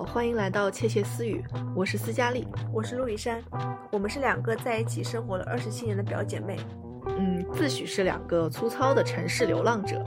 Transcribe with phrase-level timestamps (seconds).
[0.00, 1.44] 好，欢迎来到窃窃私语，
[1.76, 3.44] 我是斯嘉丽，我是陆以珊，
[3.92, 6.58] 我们是两个在一起生活了二十七年的表姐妹，
[7.18, 10.02] 嗯，自诩是两个粗糙的城市流浪者。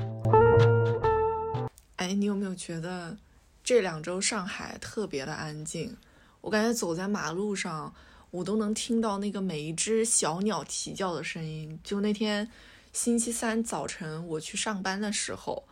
[1.98, 3.16] 哎，你有没有觉得
[3.64, 5.96] 这两周上海特别的安静？
[6.42, 7.94] 我感觉走在马路上，
[8.32, 11.80] 我都能听到那个每一只小鸟啼叫的声音。
[11.84, 12.50] 就那天
[12.94, 15.64] 星期三早晨我去上班的时候。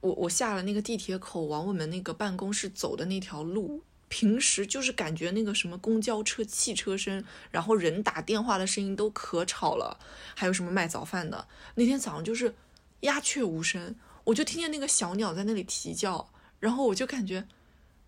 [0.00, 9.98] 我我下了那个地铁口，往我们那个办公室走的那条路，平时就是感觉那个什么公交车、汽车声，然后人打电话的声音都可吵了，
[10.34, 12.54] 还有什么卖早饭的，那天早上就是
[13.00, 17.46] 鸦雀无声，我就听见那个小鸟在那里啼叫，然后我就感觉，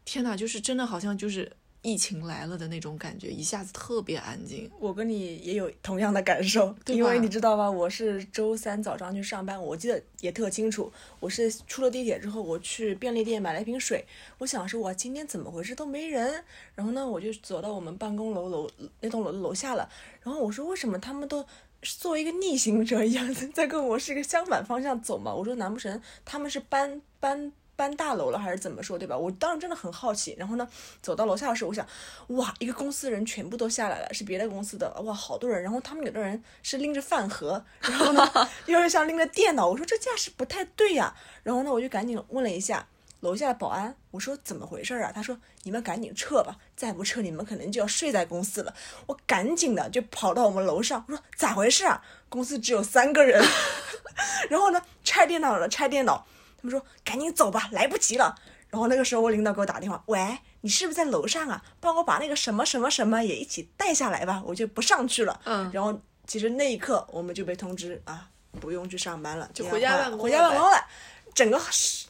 [0.04, 1.56] 天呐，就是真的好像就是。
[1.82, 4.70] 疫情来了的那种感觉，一下子特别安静。
[4.78, 10.92] 我跟你也有同样的感受， 因为你知道吗，我是周三早上去上班，我记得也特清楚。
[11.18, 14.04] 我是出了地铁之后，我去便利店买了一瓶水。
[14.38, 16.44] 我想说，哇，今天怎么回事都没人。
[16.74, 19.88] 然后呢，我就走到我们办公楼楼那栋楼的楼下了。
[20.22, 21.46] 然后我说，为什么他们都
[21.82, 25.34] 作为一个逆行者一样 在跟我是一个相反方向走嘛？
[25.34, 27.52] 我说，难不成他们是搬搬？
[27.80, 29.16] 搬大楼了还是怎么说，对吧？
[29.16, 30.36] 我当时真的很好奇。
[30.38, 30.68] 然后呢，
[31.00, 31.86] 走到楼下的时候，我想，
[32.26, 35.62] 哇，一个公司的人全部都下来了，是别的公司的，哇，好多人。
[35.62, 38.30] 然后他们有的人是拎着饭盒，然后呢，
[38.66, 39.66] 有人像拎着电脑。
[39.66, 41.14] 我说这架势不太对呀。
[41.42, 42.86] 然后呢，我就赶紧问了一下
[43.20, 45.10] 楼下的保安，我说怎么回事啊？
[45.10, 48.74] 他说你们赶紧撤吧，再不撤你们可能就要睡在公司了。
[49.06, 52.02] 我赶紧的就跑到我们楼上，我说咋回事啊？
[52.28, 53.42] 公司只有三个人。
[54.50, 56.26] 然后呢，拆电脑了，拆电脑。
[56.60, 58.34] 他们说：“赶紧走吧，来不及了。”
[58.70, 61.60] 然后那个时候，我领导给我打电话：“喂，你是不是在楼上啊？
[61.80, 65.68] 帮我把那个什么什么什么也一起带下来吧，我就不上去了。”嗯。
[65.72, 68.28] 然后其实那一刻，我们就被通知啊，
[68.60, 70.76] 不用去上班了，就回家办公，回家办公了。
[71.34, 71.60] 整个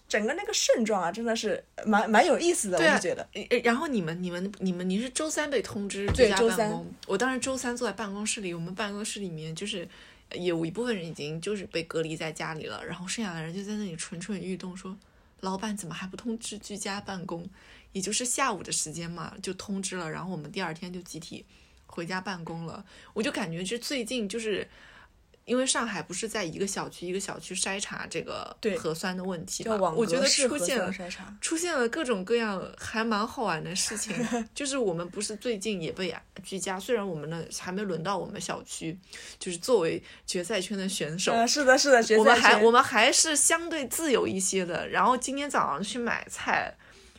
[0.09, 3.27] 整个那个盛状啊，真的是蛮蛮有意思的，我就觉得。
[3.63, 6.93] 然后你们你们你们，你是周三被通知居家办公？
[7.07, 9.89] 我当时周三坐在办公室里，我们办公室里面就是。
[10.35, 14.97] 有一部分人已经就是被隔离在家里了，然后剩下的人就在那里蠢蠢欲动，说
[15.41, 17.49] 老板怎么还不通知居家办公？
[17.93, 21.45] 也就是下午的时间嘛，就通知了，然后我们第二天就集体
[21.87, 22.85] 回家办公了。
[23.15, 24.67] 我就感觉这最近就是。
[25.51, 30.95] 因为上海不是在一个小区一个小区筛查这个核酸的问题嘛，我觉得出现了
[31.41, 34.15] 出现了各种各样还蛮好玩的事情。
[34.55, 38.97] 就是我们不是最近也被居家，虽然我们呢还没轮到我们小区，
[39.41, 44.89] 就是作为决赛圈的选手，是的，是的，我们还我们还是相对自由一些的。
[44.89, 46.73] 然后今天早上去买菜，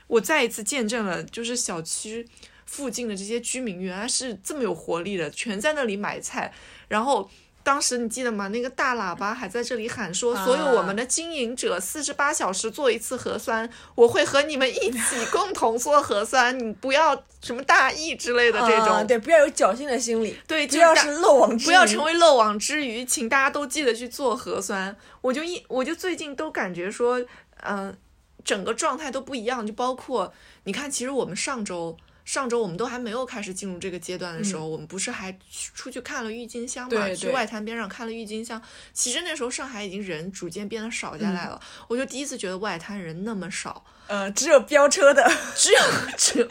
[0.07, 2.25] 我再一次见证了，就是小区
[2.65, 6.53] 附近的这些居民原来是这么有活力的，全在那里买菜，
[6.87, 7.29] 然后。
[7.63, 8.47] 当时你记得吗？
[8.47, 24.95] 那个大喇叭还在这里喊说：“所有我们的经营者，四十八小时做一次核酸，我会和你们一起共同做核酸，你不要什么大意之类的这种，对，不要有侥幸的心理，对，不要是漏网，不要成为漏网之鱼，请大家都记得去做核酸。
[25.21, 27.23] 我就一，我就最近都感觉说，
[27.63, 27.95] 嗯，
[28.43, 30.33] 整个状态都不一样，就包括
[30.63, 31.95] 你看，其实我们上周。
[32.23, 35.37] 上周我们都还没有开始进入这个阶段的时候，我们不是还
[35.73, 37.13] 出去看了郁金香嘛？
[37.13, 38.61] 去外滩边上看了郁金香。
[38.93, 43.83] 其实那时候上海已经人逐渐变得少下来了，我就第一次觉得外滩人那么少。
[44.07, 45.79] 呃，只有飙车的， 只有
[46.17, 46.47] 只有，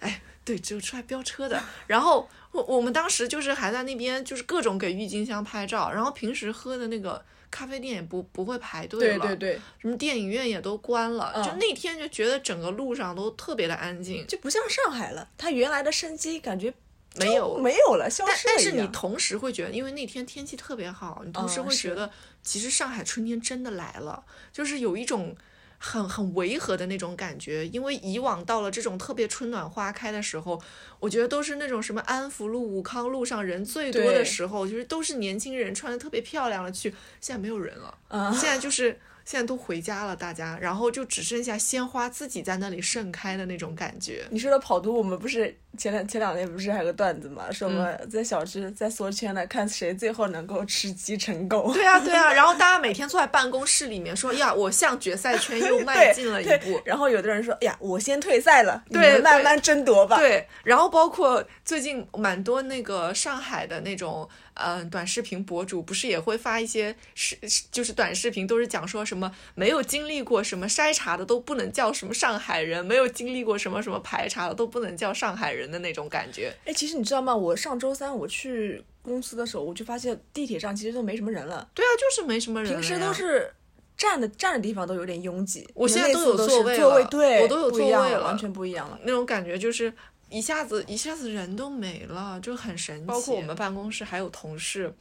[0.00, 1.62] 哎，对，只有出来飙车的。
[1.86, 7.24] 然后我我们当时就是还在那边，就是各种给郁金香拍照，然后平时喝的那个。
[7.52, 16.74] 咖啡店也不不会排队了，对对对，什么电影院也都关了，就那天就觉得整个路上都特别的安静，就不像上海了，它原来的生机感觉
[17.16, 18.54] 没有没有了，消失了。
[18.56, 22.10] 但是你同时会觉得，因为那天天气特别好，你同时会觉得，
[22.42, 25.36] 其实上海春天真的来了，就是有一种。
[25.84, 30.62] 很很违和的那种感觉，因为以往到了这种特别春暖花开的时候，
[31.00, 36.88] 我觉得都是那种什么安福路、武康路上人最多的时候，就是都是年轻人穿的特别漂亮的去，
[37.20, 38.96] 现在没有人了，现在 就是。
[39.24, 44.26] 现在都回家了，大家，然后就只剩下鲜花自己在那里盛开的那种感觉。
[44.32, 51.72] 你说的跑图，我们不是前两前两天不是还有个段子嘛，说我们在小区在缩圈呢，看谁最后能够吃鸡成功。
[51.72, 56.80] 对啊，对啊， 然后大家每天坐在办公室里面说呀，我向决赛圈又迈进了一步。
[56.84, 60.18] 然后有的人说，哎呀，我先退赛了，你们慢慢争夺吧。
[60.18, 64.28] 对，然后包括最近蛮多那个上海的那种。
[64.54, 67.34] 嗯，短视频博主不是也会发一些视，
[67.70, 76.52] 就是短视频，都是讲说什么没有经历过什么筛查的都不能叫什么上海人，没有经历过什么什么排查的都不能叫上海人的那种感觉。
[76.64, 77.34] 哎，其实你知道吗？
[77.34, 81.68] 我上周三我去公司的时候，我就发现地铁上其实都没什么人了。
[81.74, 82.72] 对啊，就是没什么人。
[82.72, 83.52] 平时都是。
[83.94, 85.68] 站的站的地方都有点拥挤。
[85.74, 88.98] 我现在都有座位了，对，我都有座位了，完全不一样了。
[89.04, 89.92] 那种感觉就是
[90.28, 93.06] 一下子一下子人都没了，就很神奇。
[93.06, 94.92] 包括我们办公室还有同事，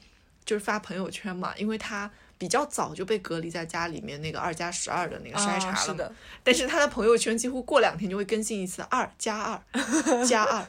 [0.46, 2.12] 就是发朋友圈嘛，因为他。
[2.42, 5.76] 比较早就被隔离在家里面，那个二加十二的那个筛查了。
[5.76, 6.12] 是的。
[6.44, 9.62] 但是他的朋友圈几乎过两天就会更新一次，二加二
[10.26, 10.66] 加二，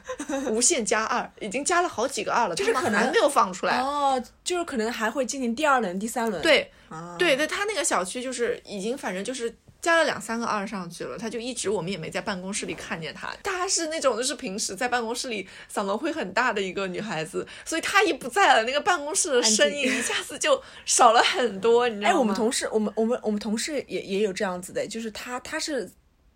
[0.51, 3.79] 无限加二，已经加了好几个二了，就是可能还没有放出来。
[3.79, 6.39] 哦，就是可能还会进行第二轮、第三轮。
[6.43, 6.71] 对，
[7.17, 9.51] 对，在他那个小区就是已经，反正就是。
[9.83, 13.29] 加了两三个二上去了，他就一直我们也没在办公室里看见他。
[13.43, 21.89] 他是那种就是平时在办公室里嗓门会很大的一个女孩子，所以她一不在了，那个办公室的声音一下子就少了很多。
[21.89, 22.15] 你知道吗？
[22.15, 25.91] 哎，我们同事，我们我们我们同事也也有这样子的，就是他他是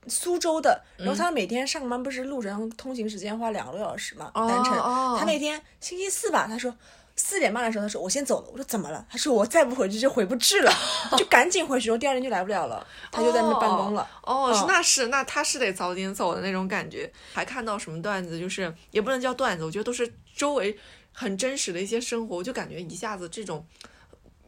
[0.08, 4.74] 苏州的，然后他每天上班不是路程通行时间花两个多小时嘛，单程。
[5.18, 6.76] 他那天星期四吧，他说。
[7.20, 8.50] 四点半的时候，他说我先走了。
[8.52, 9.04] 我说怎么了？
[9.10, 10.72] 他说我再不回去就回不去了，
[11.18, 12.86] 就赶紧回去，然后第二天就来不了了。
[13.12, 14.08] 他就在那办公了。
[14.22, 17.12] 哦，那是那他是得早点走的那种感觉。
[17.34, 18.40] 还看到什么段子？
[18.40, 20.78] 就是也不能叫段子，我觉得都是周围
[21.12, 22.36] 很真实的一些生活。
[22.36, 23.66] 我就感觉一下子这种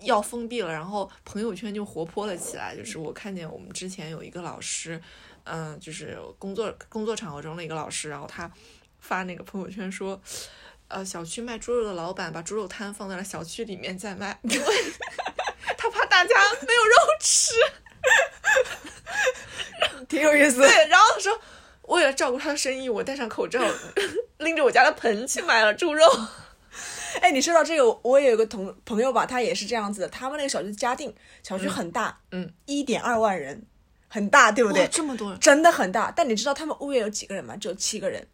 [0.02, 2.76] 要封闭了，然后朋友圈就活泼了起来。
[2.76, 5.02] 就是我看见我们之前有一个老师，
[5.44, 8.52] 嗯，就是工作工作场合中的一个老师，然后他
[9.00, 10.22] 发那个朋友圈说。
[10.90, 14.94] 呃，小区卖猪肉的老板把猪肉摊放在了小区里面在卖， 因为
[15.78, 16.36] 他怕大家
[16.68, 17.54] 没有肉吃，
[20.10, 20.58] 挺有意思。
[20.58, 21.40] 对，然后他说，
[21.84, 23.60] 为了照顾他的生意，我戴上口罩，
[24.40, 26.06] 拎着我家的盆去买了猪肉。
[27.22, 30.10] 哎，你说到这个，我也有个同朋友吧，他也是这样子的。
[30.10, 31.14] 他们那个小区嘉定
[31.44, 33.64] 小区很大，嗯，一点二万人，
[34.08, 34.88] 很大，对不对？
[34.88, 36.12] 这么多人，真的很大。
[36.16, 37.56] 但你知道他们物业有几个人吗？
[37.56, 38.28] 只有七个人。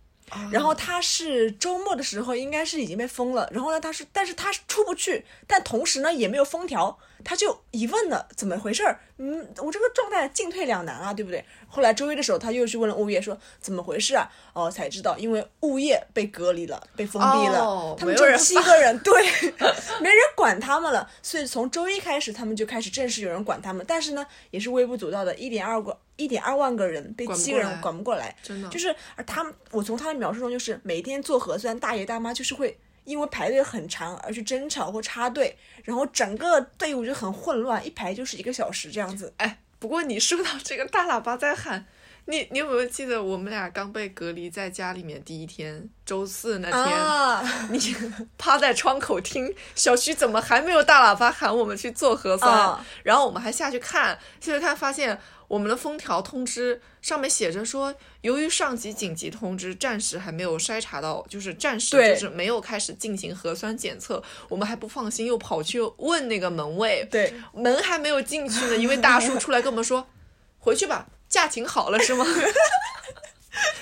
[0.52, 3.48] 然后他是周末的时候，应该是已经被封了。
[3.52, 9.00] 然后呢，他是，但是他出不去，但同时呢也没有封条，他就疑问了，怎么回事儿？
[9.18, 11.44] 嗯，我这个状态进退两难啊，对不对？
[11.68, 14.30] 后来周一的时候，他又去问了物业，说怎么回事啊？
[14.54, 19.24] 哦，才知道，因为物业被隔离了，被封闭了，他们就七个人，对，
[20.02, 21.10] 没人管他们了。
[21.22, 25.98] 所以从周一开始，他们就开始正式有人管他们，但是呢，也是微不足道的，一点二个。
[26.18, 39.34] 一点二万个人被七个人管不过来，真的就是，而他们，我从他的描述中就是，每天做核酸，大爷大妈就是会因为排队很长而去争吵或插队，然后整个队伍就很混乱，一排就是一个小时这样子。
[39.38, 41.86] 哎，不过你说到这个大喇叭在喊。
[42.28, 47.96] 你你有没有记得我们俩刚被隔离在家里面第一天，周四那天，你
[48.38, 70.08] 趴在窗口听小区怎么还没有大喇叭喊我们去做核酸，然后我们还下去看，下去看发现我们的封条通知上面写着说，由于上级紧急通知，暂时还没有筛查到，就是暂时就是没有开始进行核酸检测，我们还不放心，又跑去问那个门卫，对，门还没有进去呢，一位大叔出来跟我们说，
[70.58, 71.06] 回去吧。
[71.36, 72.26] 驾情好了是吗？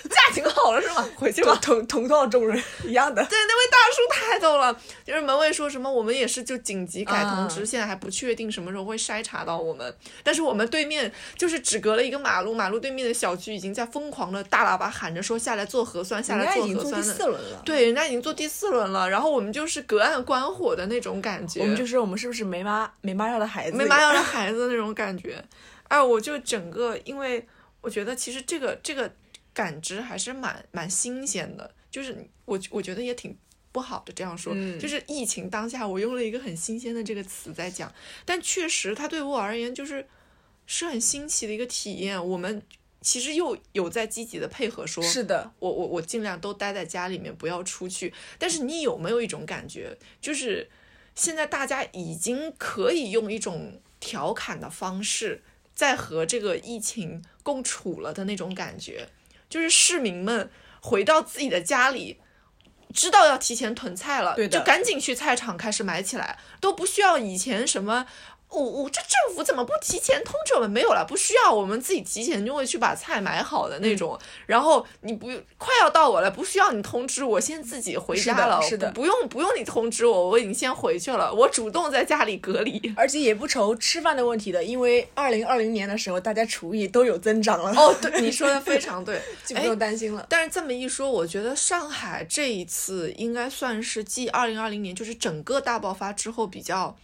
[0.10, 1.08] 驾情好了是吗？
[1.16, 3.24] 回去吧，同同道中人一样的。
[3.26, 9.96] 对，那位大叔太逗了，就是门卫说什么，我们也是就紧急改通知，现在还不确定什么时候会筛查到我们。
[10.24, 16.98] 但是我们对面就是只隔了一个马路，马路对面的小区已经在疯狂的大喇叭喊着说下来做核酸，下来做核酸的。
[16.98, 17.62] 第四轮了。
[17.64, 21.60] 对，人家已经做第四轮了，然后我们就是隔岸观火的那种感觉。
[21.62, 23.78] 我们就是我们是不是没妈没妈要的孩子？
[23.78, 25.44] 没妈要的孩子那种感觉。
[25.94, 27.48] 哎，我就整个，因为
[27.80, 29.14] 我觉得其实这个这个
[29.54, 33.38] 感知还是蛮蛮新鲜的，就是我我觉得也挺
[33.72, 37.94] 不好的这样说，就是疫情当下，我用了一个很新鲜的这个词在讲，
[38.26, 40.08] 但确实它对我而言就是
[40.66, 42.28] 是很新奇的一个体验。
[42.28, 42.64] 我们
[43.02, 48.12] 其实又有在积极的配合，说是的，我我我尽量都待在家里面，不要出去。
[48.40, 50.68] 但是你有没有一种感觉，就是
[51.14, 55.44] 现在大家已经可以用一种调侃的方式。
[55.74, 59.10] 在和这个疫情共处了的那种感觉，
[59.50, 60.50] 就是市民们
[60.82, 62.20] 回到自己的家里，
[62.94, 68.06] 知道要提前囤菜了，就赶紧去菜场开始买起来，都不需要以前什么。
[68.54, 70.70] 我我这政府怎么不提前通知我们？
[70.70, 74.18] 没有了，不需要，我们自己提前就会去把菜买好的那种。
[74.46, 78.62] 然后你不快要到我了，不需要你通知，我先自己回家了。
[78.62, 81.34] 是的，不用不用你通知我，我已经先回去了。
[81.34, 87.72] 我主动在家里隔离，而且也不愁吃饭的问题的，因为二零二零年的时候大家厨艺都有增长了。
[87.80, 90.26] 哦，对，你说的非常对， 就不用担心了。
[90.30, 96.96] 但是这么一说，我觉得上海这一次应该算是继二零二零年就是整个大爆发之后比较。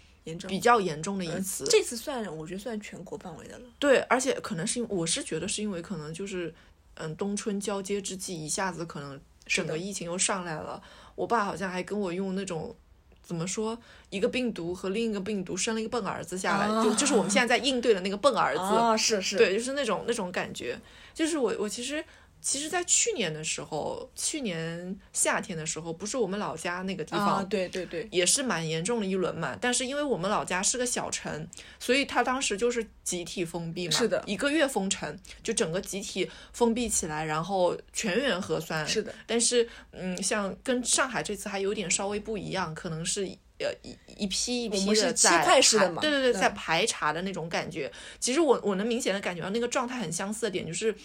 [0.48, 3.66] 比较严重的一次，这次算我觉得算全国范围的了。
[3.80, 6.54] 对，而且可能是因我是觉得是因为可能就是
[6.96, 10.82] 嗯冬春交接之际，一下子可能整个疫情又上来了。
[11.16, 12.76] 我爸好像还跟我用那种
[13.24, 13.78] 怎么说，
[14.10, 18.62] 一个病毒和另一个病毒生了一个笨儿子下来，就就是我们现在在应对的那个笨儿子。
[18.62, 20.80] 啊，是是，对，就是那种那种感觉。
[21.14, 22.04] 就是我我其实。
[22.42, 29.58] 其实，在去年的时候，去年夏天的时候，不是我们老家那个地方，对对对，也是蛮严重的一轮嘛。
[29.60, 31.48] 但是因为我们老家是个小城，
[31.80, 39.14] 所以他当时就是集体封闭嘛，是的，一个月封城，就整个集体封闭起来，然后全员核酸，是的。
[39.28, 43.26] 但是，嗯，像跟上海这次还有点稍微不一样，可能是
[43.60, 45.62] 呃一一批一批的在排，
[46.00, 47.92] 对对对，在排查的那种感觉。
[48.20, 50.96] 其实我我能明显的感觉到那个状态很相似的点就是。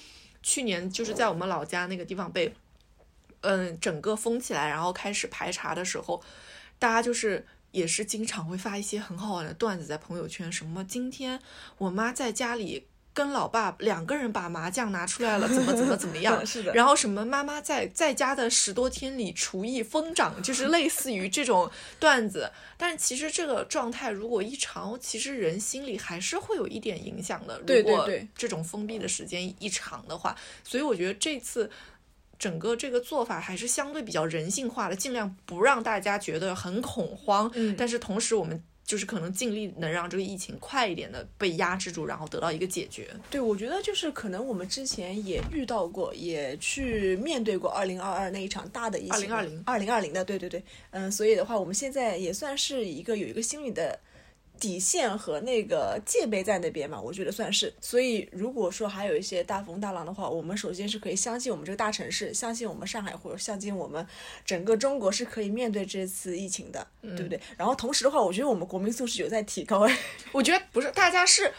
[0.45, 2.55] 去年就是在我们老家那个地方被，
[3.41, 6.23] 嗯，整个封起来，然后开始排查的时候，
[6.79, 11.41] 大家就是也是经常会发一些很好玩的段子在朋友圈，什么今天
[11.79, 12.87] 我妈在家里。
[13.14, 16.44] 跟老爸两个人把麻将拿出来了，怎么怎么怎么 样？
[16.44, 16.75] 是的。
[16.75, 22.50] 然后什么妈妈在在家的十多天里厨艺疯长，就是类似于这种段子。
[22.76, 27.56] 但是其实这个状态如果一长，其实人心里还是会有一点影响的。
[27.61, 28.28] 对对对。
[28.35, 31.71] 这种封闭的时间一长的话，所以我觉得这次
[32.37, 37.49] 整个这个做法还是相对比较人性化的，尽量不让大家觉得很恐慌。
[37.54, 37.76] 嗯。
[37.78, 38.61] 但是同时我们。
[38.85, 43.09] 就是可能尽力能让这个疫情快一点的被压制住，然后得到一个解决。
[43.31, 49.12] 对，我觉得就是可能我们之前也遇到过，也去面对过二零二二那一场大的疫情。
[49.14, 53.99] 二零二零，二零二零的，对对对，嗯，所以的话，我们现在也算是一个有一个心理的。
[54.59, 57.73] 底线和那个戒备在那边嘛，我觉得算是。
[57.81, 64.07] 所以如果说还有一些大风大浪的话，我们首先是可以相信我们这个大城市，相信我们上海，或者相信我们
[64.45, 67.41] 整个中国是可以面对这次疫情的，对不对？
[67.57, 69.81] 然后同时的话，我觉得我们国民素质有在提高。
[69.81, 69.99] 哎，
[70.33, 71.53] 我觉得不是，大家是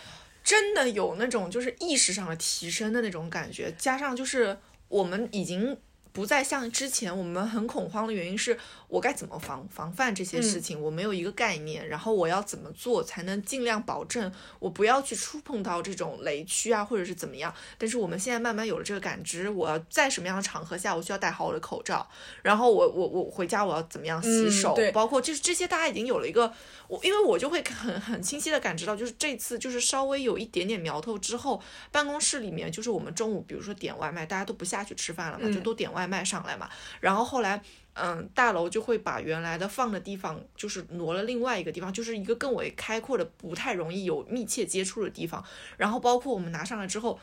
[0.44, 5.78] 真的有那种就是意识上的提升的那种感觉，加上就是我们已经。
[6.16, 17.54] 不再像之前我们很恐慌的原因是，我该怎么防防范这些事情，我没有一个概念，然后我要怎么做才能尽量保证我不要去触碰到这种雷区啊，或者是怎么样？
[17.78, 22.08] 但是我们现在慢慢有了这个感知，我要在什么样的场合下，我需要戴好我的口罩，
[22.42, 26.54] 然后我我我回家我要怎么样洗手，包括就是这些大家已经有了一个，
[26.88, 31.62] 我因为我就会很很清晰的感知到，就是这次就是稍微有一点点苗头之后，
[31.92, 36.06] 办公室里面就是我们中午比如说点外卖，大家都不下去吃饭了嘛，就都点外。
[36.06, 37.60] 卖上来嘛，然后后来，
[37.96, 45.44] 嗯，大楼就会把原来的放的地方，就是挪了另外一个地方，就是一个更为开阔的、不太容易有密切接触的地方。
[45.78, 47.18] 然后包括我们拿上来之后，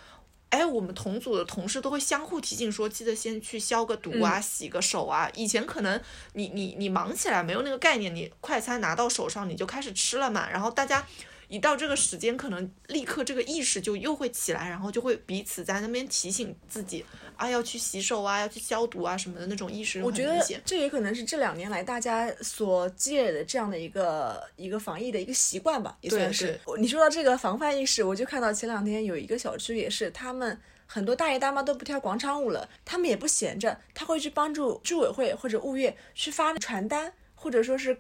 [0.49, 5.31] 哎，我们同组的同事都会相互提醒说，记得先去消个毒啊，洗个手啊。
[5.35, 6.01] 以前可能
[6.33, 11.07] 你你你忙起来没有那个概念，你快餐拿到手上你就开始吃了嘛，然后大家。
[11.49, 17.05] 一到这个时间，可能立刻这个意识就又会起来，然后就会彼此在那边提醒自己
[17.43, 20.01] 啊，要去洗手啊，要去消毒啊什么的那种意识。
[20.05, 26.61] 我觉得这也可能是这两年来大家所积累的这样的一个一个防疫的一个习惯吧，也算是。
[26.79, 30.57] 你说到这个防范意识，我就看到前两天有一个小区也是，他们
[30.87, 37.99] 很多大爷大妈都不跳广场舞了，他们也不闲着，他会去帮助居委会或者物业去发传单，或者说是。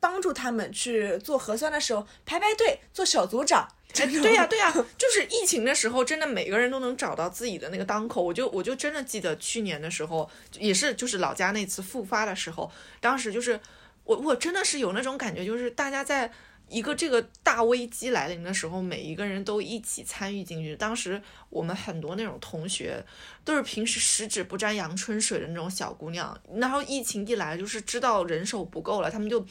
[0.00, 3.68] 帮助他们去做核酸的时候排排队做小组长，
[4.00, 8.22] 哎对呀 对呀， 就是疫情的时候，真的每个人都能找到自己的那个当口。
[8.22, 10.28] 我就我就真的记得去年的时候，
[10.58, 13.60] 也是就是老家那次复发的时候，当时就是
[14.04, 16.32] 我我真的是有那种感觉，就是大家在
[16.68, 20.76] 一个这个大危机来临的时候，每一个人都一起参与进去。
[20.76, 23.04] 当时我们很多那种同学
[23.44, 29.44] 都是平时十指不沾阳春水的那种小姑娘，然后疫情一来，就是知道人手不够了，他们就。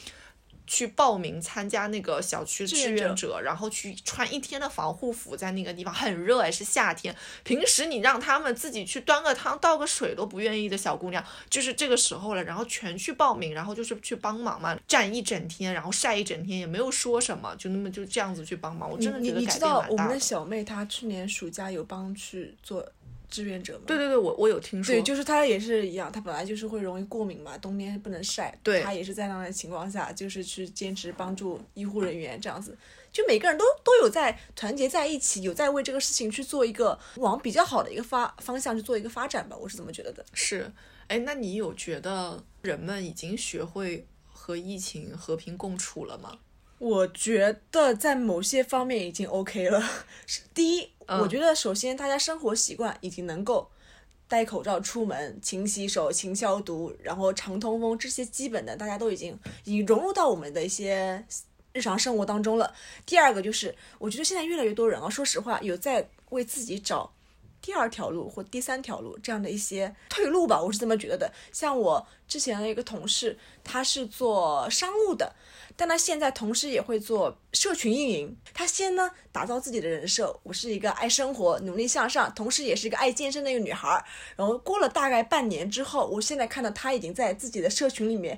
[0.69, 7.13] 去报名参加那个小区志愿者，然后去穿一天的防护服，在那个地方很热哎，是夏天。
[7.43, 18.87] 平时你让他们自己去端个汤、倒个水都不愿意的小姑娘，就是这个时候了，然后全去报名，然后就是去帮忙嘛，站一整天，然后晒一整天，也没有说什么，就那么就这样子去帮忙。
[18.87, 22.87] 我真的觉得你知道我们的小妹她去年暑假有帮去做。
[23.29, 32.77] 志愿者嘛，对对对，我我有听说，对，就是他也是一样，他本来就是会容易过敏嘛，冬天不能晒，对，他也是在那样的情况下，就是去坚持帮助医护人员这样子，
[33.11, 40.25] 就每个人都都有在团结在一起，有在为这个事情去做一个往比较好的一个发方向去做一个发展吧，我是这么觉得的。
[40.33, 40.71] 是，
[41.07, 46.39] 哎，那你有觉得人们已经学会和疫情和平共处了吗？
[46.79, 49.83] 我觉得在某些方面已经 OK 了。
[50.55, 53.69] 第一，我觉得首先大家生活习惯已经能够
[54.27, 61.25] 戴口罩出门、勤洗手、勤消毒，然后常通风这些基本的，大家都已经已经融入到我们的一些
[61.73, 62.73] 日常生活当中了。
[63.05, 67.11] 第二个就是，我觉得现在越来越多人啊，说实话，有在为自己找
[67.59, 71.33] 第二条路或第三条路这样的一些退路吧，我是这么觉得的。
[71.51, 75.35] 像我之前的一个同事，他是做商务的，
[75.79, 78.35] 但他现在同时也会做社群运营。
[78.53, 84.03] 他先呢打造自己的人设，我是一个爱生活、努力向上，同时也是一个爱健身的一个女孩。
[84.35, 88.37] 然后过了大概半年之后，我现在看到他已经在自己的社群里面。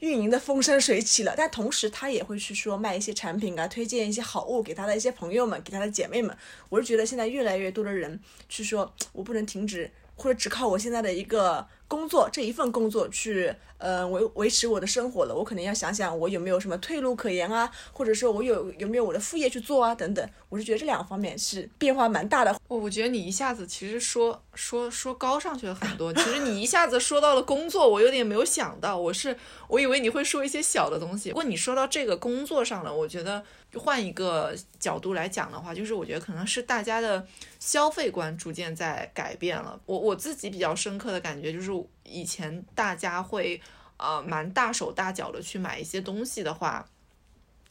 [0.00, 6.36] 运营的风生水起了，但同时他也会去说卖一些产品啊，推荐一些好物给他的一些朋友们，给他的姐妹们。
[6.68, 11.66] 我是觉得现在越来越多的人去说，我不能停止，或者只靠我现在的一个。
[11.86, 20.28] 工作这一份工作去呃维维持我的生活了，我可能要想想我有没有什么退路可言啊，或者说我有有没有我的副业去做啊等等。
[20.48, 22.58] 我是觉得这两个方面是变化蛮大的。
[22.66, 29.36] 我我觉得你一下子其实说说说高上去了很多，其实你一下子说到了工作，我有点没有想到，我是
[29.68, 31.28] 我以为你会说一些小的东西。
[31.28, 33.44] 不过你说到这个工作上了，我觉得
[33.76, 37.26] 换一个角度来讲的话，就是我觉得可能是大家的
[37.58, 39.80] 消费观逐渐在改变了。
[39.86, 41.72] 我我自己比较深刻的感觉就是。
[42.06, 43.58] 以前大家会
[43.96, 46.86] 呃蛮大手大脚的去买一些东西的话，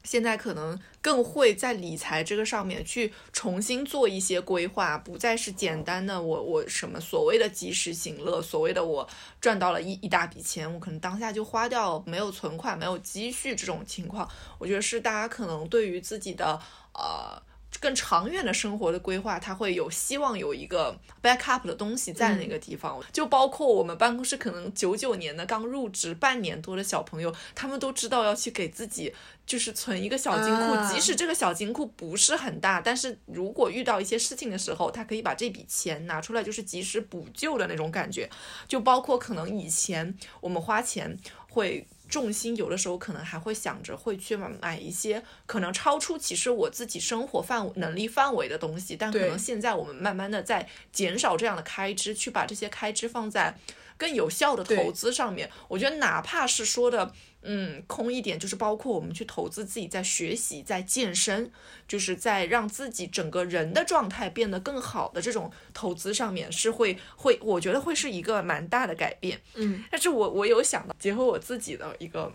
[0.04, 9.08] 现在可能更会在理财这个上面去重新做一些规划，不再是简单的我我什么所谓的及时行乐，所谓的我
[9.42, 14.30] 赚到了一一大笔钱，我可能当下就花掉，没有存款，没有积蓄这种情况，
[14.60, 16.60] 我觉得是大家可能对于自己的
[16.94, 17.42] 呃。
[17.84, 29.14] 更长远的生活的规划，他会有希望有一个 backup 的东西在那个地方，就包括我们办公室可能九九年的刚入职半年多的小朋友，他们都知道要去给自己
[29.46, 38.30] 就是存一个小金库，即使这个小金库不是很大，但是如果遇到一些事情的时候，他可以把这笔钱拿出来，就是及时补救的那种感觉。
[38.66, 41.18] 就包括可能以前我们花钱
[41.50, 41.86] 会。
[42.14, 53.58] 重心有的时候可能还会想着会去买买一些可能超出其实我自己生活范围能力范围的东西，但可能现在我们慢慢的在减少这样的开支，去把这些开支放在
[54.04, 55.50] 更有效的投资上面。
[55.70, 57.14] 我觉得哪怕是说的。
[57.46, 61.52] 嗯，空一点就是包括我们去投资自己在学习、在健身，
[61.86, 69.38] 就是在让自己整个人的状态变得更好的这种投资上面，是会会，我觉得会是一个蛮大的改变。
[69.56, 72.32] 嗯，但是我我有想到结合我自己的一个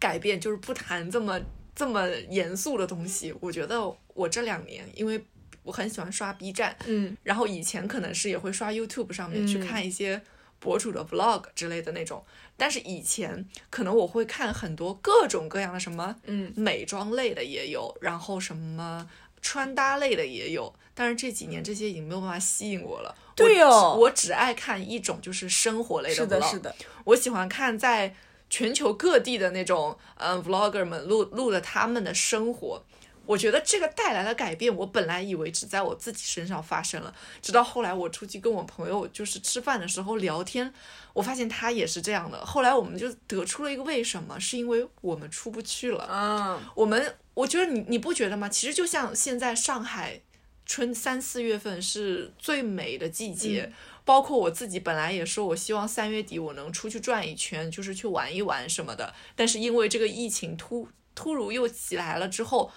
[0.00, 1.40] 改变，就是不谈这么
[1.72, 3.32] 这么严肃的东西。
[3.38, 3.80] 我觉得
[4.14, 5.24] 我这两年，因为
[5.62, 10.20] 我很喜欢刷 B 站，嗯，然后以前可能是也会刷 YouTube 上面去看一些
[10.64, 12.24] 博主的 Vlog 之类的那种。
[12.56, 19.06] 但是以前可能我会看很多各种各样的什么，嗯，美妆类的也有，然后什么
[19.42, 20.74] 穿搭类的也有。
[20.94, 23.14] 但是这几年这些已经没有办法吸引我了。
[23.34, 26.20] 对哦，我只爱看一种就是生活类的 vlog。
[26.20, 26.76] 是的，是的。
[27.04, 28.14] 我喜欢看在
[28.48, 32.82] 全球各地的那种嗯 vlogger 们录录的他们的生活。
[33.26, 40.72] 我觉得这个带来的改变，我本来以为只在我自己身上发生了，直到后来我出去跟我朋友就是吃饭的时候聊天。
[41.12, 46.08] 我发现他也是这样的，后来我们就得出了一个为什么，是因为我们出不去了。
[46.10, 48.48] 嗯，我们我觉得你你不觉得吗？
[48.48, 50.20] 其实就像现在上海
[50.66, 53.72] 春三四月份是最美的季节，
[54.04, 59.14] 包括我自己本来也说，我希望三月底我能出去转一圈，就是去玩一玩什么的。
[59.36, 62.72] 但是因为这个疫情突突如又起来了之后，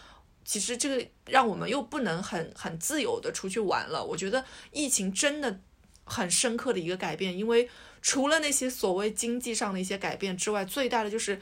[0.48, 4.04] 其实这个让我们又不能很很自由的出去玩了。
[4.04, 5.60] 我觉得疫情真的
[6.06, 7.70] 很深刻的一个改变，因为。
[8.00, 11.42] 除了那些所谓经济上的一些改变之外，最大的就是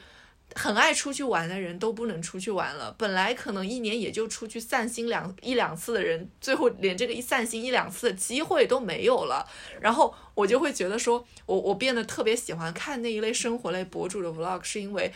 [0.54, 2.90] 很爱出去玩的人都不能出去玩了。
[2.98, 9.46] 本来可能一年也就出去散心两一两次的人，最后连这个一散心一两次的机会都没有了。
[9.80, 15.12] 然后我就会觉得说，我我变得特别喜欢看那一类生活类博主的 vlog，是因为。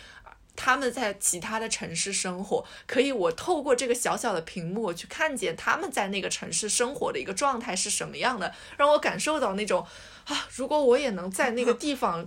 [0.56, 9.86] 他们在其他的城市生活，可以我透过这个小小的屏幕我去看见他们在那个城市生活的一个状态是什么样的，让我感受到那种
[10.24, 12.26] 啊，如果我也能在那个地方，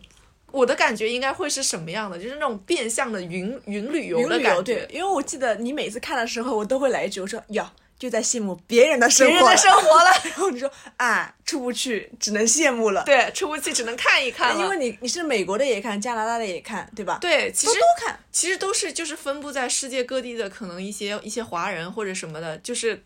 [0.52, 2.18] 我的感觉应该会是什么样的？
[2.18, 4.64] 就是那种变相的云云旅游的感觉。
[4.64, 7.72] 对，因为我记得你每次看的时候，我都会来一句，我说呀。
[8.04, 10.12] 就在羡慕别人的生活，别人的生活了。
[10.28, 13.02] 然后你说啊，出不去，只能羡慕了。
[13.06, 17.18] 对，出不去，只能看一看因为你你是美国的也看，加拿大的也看，对吧？
[17.22, 23.02] 对，其实都看，其实都是就是分布在世界各地的可能一些一些华人或者什么的，就是。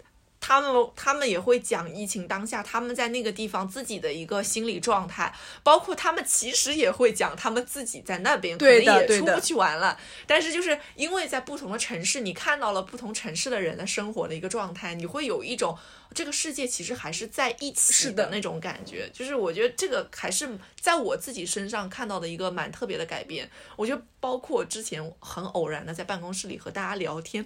[0.47, 9.99] 他们他们也会讲疫情当下他们在那个地方自己的一个心理状态，包括他们其实也会讲他们自己在那边可能也出不去玩了。
[10.25, 15.77] 但是就是因为在不同的城市，你看到了不同城市的人的生活的一个状态，你会有一种
[16.13, 19.09] 这个世界其实还是在一起的那种感觉。
[19.11, 23.51] 就是我觉得这个还是在我自己身上看到的一个蛮特别的改变。
[23.75, 27.45] 我觉得包括之前很偶然的在办公室里和大家聊天。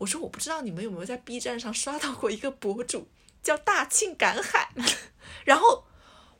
[0.00, 3.06] 我说我不知道你们有没有在 B 站上刷到过一个博主，
[3.42, 4.70] 叫大庆赶海。
[5.44, 5.84] 然后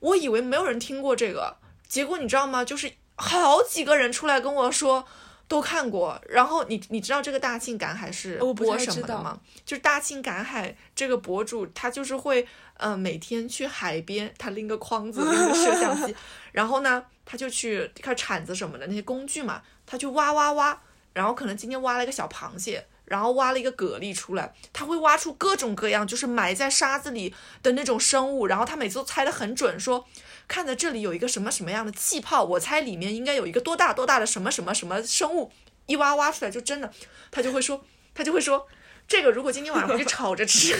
[0.00, 2.64] 我以为没有人听过这个，结果你知道吗？
[2.64, 5.06] 就是好几个人出来跟我说。
[5.50, 9.40] 都看过，然后你你知道这个大庆赶海是播什么的吗？
[9.66, 12.46] 就是大庆赶海这个博主，他就是会
[12.76, 16.14] 呃每天去海边，他拎个筐子，拎个摄像机，
[16.54, 20.80] 然后呢他就去看铲子什么的那些工具嘛，他就挖挖挖，
[21.14, 30.06] 然后可能今天挖了一个小螃蟹，然后挖了一个蛤蜊出来，他会挖出各种各样就是埋在沙子里的那种生物，然后他每次都猜得很准，说。
[30.46, 35.52] 看着这里有一个什么什么样的气泡，我猜里面应该有一个多大多大的什么什么什么生物，
[35.86, 36.92] 一挖挖出来就真的，
[37.30, 38.66] 他就会说， 他就会说，
[39.06, 40.76] 这个如果今天晚上回去炒着吃，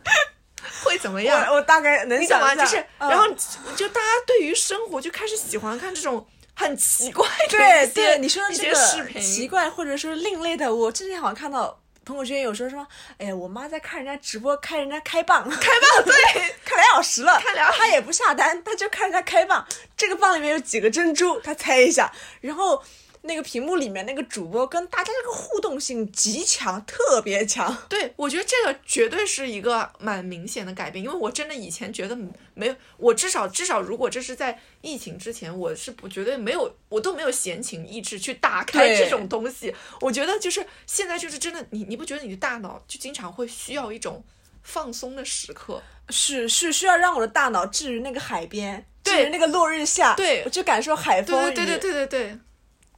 [0.84, 1.52] 会怎么样？
[1.52, 2.54] 我大概能想吗？
[2.54, 3.28] 就是，然后
[3.76, 11.80] 就大家对于生活就开始喜欢看这种很奇怪的对对， 你说的这个奇怪或者说另类的，我之前好像看到。
[12.06, 12.86] 朋友圈有时候说，
[13.16, 19.64] 哎呀，我妈在看人家直播，看人家开蚌， 开蚌，对，看两小时了，看两，她也不下单，她就看人家开蚌，
[19.96, 22.12] 这个蚌里面有几个珍珠，她猜一下，
[22.42, 22.84] 然后。
[23.26, 27.74] 那个屏幕里面那个主播跟大家这个互动性极强，特别强。
[27.88, 32.14] 对，我觉得这个绝对是一个蛮明显的改变，因为我真的以前觉得
[32.52, 39.74] 没有，我至少至少如果这是在疫情之前，我是不绝对没有，我都没有闲情逸致去打开这种东西。
[40.02, 44.22] 我觉得就是现在就是真的，你你不觉得你的大脑就经常会需要一种
[44.62, 45.82] 放松的时刻？
[46.10, 51.42] 是是需要让我的大脑置于那个海边，置于那个落日下，对，我去感受海风。
[51.46, 52.38] 对对对对对对。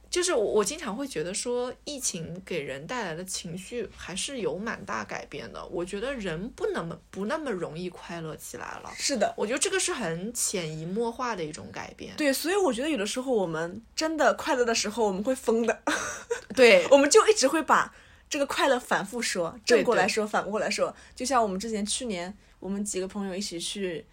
[0.09, 5.65] 就是我，我经常会觉得说，疫情给人带来的情绪还是有蛮大改变的。
[5.67, 8.91] 我觉得人不那么不那么容易快乐起来了。
[8.95, 12.15] 是的，我觉得这个是很潜移默化的一种改变。
[12.15, 15.81] 对，所以我觉得有的时候我们真的快乐的时候，我们会疯的。
[16.55, 17.93] 对，我们就一直会把
[18.29, 20.95] 这个快乐反复说，正过来说，反过来说。
[21.15, 24.05] 就像我们之前去年，我们几个朋友一起去。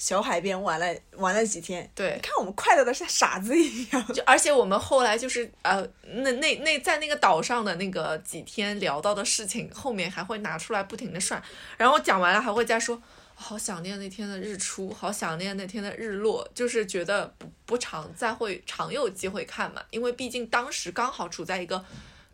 [0.00, 0.86] 小海边玩了
[1.16, 4.06] 玩了几天，对，看我们快乐的像傻子一样。
[4.14, 11.38] 就而且我们后来就是呃，那那那在那个岛上的那个几天聊到的事情，后面还会拿出来不停的涮，
[11.76, 13.02] 然后讲完了还会再说，
[13.34, 21.84] 好想念那天的日出，好想念那天的日落，就是觉得不不常再会常有机会看嘛，因为毕竟当时刚好处在一个。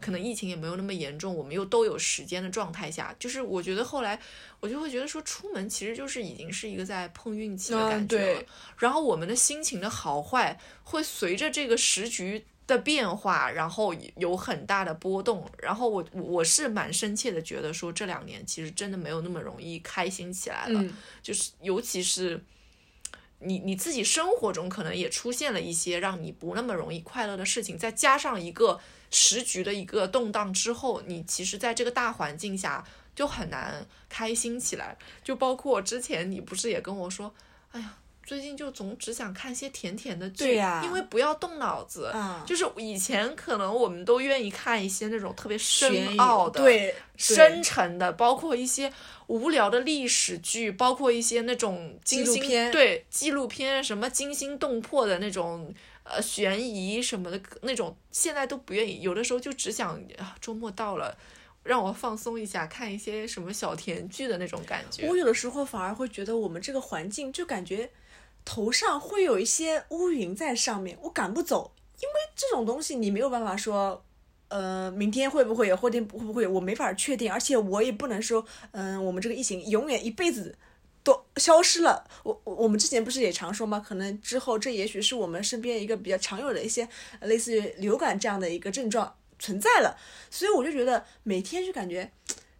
[0.00, 4.18] 可能疫情也没有那么严重，我们又都有时间的状态下，就是我觉得后来
[4.60, 8.42] 我就会觉得说，出门其实就是已经是一个在碰运气的感觉了。
[8.78, 15.48] 然后我们的心情的好坏会随着这个时局的变化，然后有很大的波动。
[15.58, 20.84] 然后我我是蛮深切的觉得说，这两年其实真的没有那么容易开心起来了，
[21.22, 22.40] 就是尤其是
[23.40, 28.80] 你你自己生活中可能也出现了一些让你不那么容易快乐的事情，再加上一个。
[29.08, 34.98] 时局的一个动荡之后，你其实在这个大环境下就很难开心起来。
[35.22, 37.32] 就包括之前你不是也跟我说，
[37.70, 42.12] 哎呀，最近就总只想看些甜甜的剧，因为不要动脑子。
[42.44, 48.92] 就是以前可能我们都愿意看一些那种特别深奥的、对深沉的，包括一些
[49.28, 55.72] 无聊的历史剧，包括一些那种纪录片，对纪录片什么惊心动魄的那种。
[56.08, 59.00] 呃，悬疑什么的那种，现在都不愿意。
[59.02, 61.18] 有的时候就只想啊，周末到了，
[61.64, 65.04] 让我放松一下，看一些什么小甜剧的那种感觉。
[65.08, 67.90] 我有的时候反而会觉得，我们这个环境就感觉
[68.46, 71.74] 头上会有一些乌云在上面，我赶不走。
[72.00, 74.02] 因为这种东西你没有办法说，
[74.48, 77.30] 呃，明天会不会有，后天会不会，我没法确定。
[77.30, 80.56] 而且我也不能说，嗯，我们这个疫情永远一辈子。
[81.06, 82.04] 都消失了。
[82.24, 83.78] 我我我们之前不是也常说吗？
[83.78, 86.88] 可能之后这也许是我们身边一个比较常有的一些
[87.20, 89.96] 类似于流感这样的一个症状存在了。
[90.32, 92.10] 所以我就觉得每天就感觉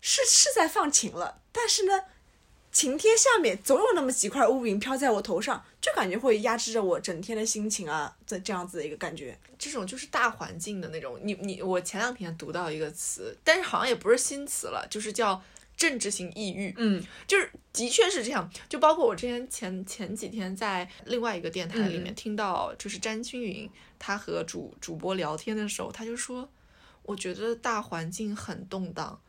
[0.01, 2.05] 是是在放晴了，但是呢，
[2.76, 9.34] 晴天下面总有那么几块乌云飘在我头上，就感觉会压制着我整天的心情啊，这这样子的一个感觉。
[9.58, 11.18] 这种就是大环境的那种。
[11.22, 15.42] 你你我前两天读到一个词，但是好像也不是新词了，就是叫。
[15.74, 26.48] 政治性抑郁，嗯，就是的确是这样，就包括我之前前前几天在另外一个电台里面听到，就是詹青云他和主主播聊天的时候，他就说，
[27.02, 29.20] 我觉得大环境很动荡，